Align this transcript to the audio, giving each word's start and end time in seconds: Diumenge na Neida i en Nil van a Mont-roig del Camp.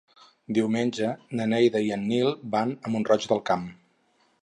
Diumenge 0.57 1.09
na 1.41 1.47
Neida 1.53 1.83
i 1.89 1.93
en 1.99 2.09
Nil 2.13 2.35
van 2.57 2.75
a 2.81 2.97
Mont-roig 2.97 3.33
del 3.35 3.47
Camp. 3.53 3.73